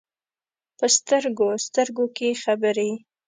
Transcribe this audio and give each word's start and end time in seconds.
په 0.77 0.85
سترګو، 0.97 1.49
سترګو 1.65 2.05
کې 2.15 2.27
خبرې، 2.43 2.91